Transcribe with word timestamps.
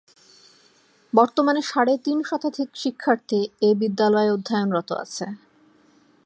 বর্তমানে 1.13 1.61
সাড়ে 1.61 1.93
তিন 2.05 2.17
শতাধিক 2.23 2.69
শিক্ষার্থী 2.75 3.39
এ 3.61 3.69
বিদ্যালয়ে 3.81 4.33
অধ্যয়নরত 4.33 4.89
আছে। 5.03 5.25